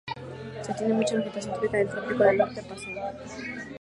[0.63, 3.01] Se tiene mucha vegetación típica del trópico del norte paceño.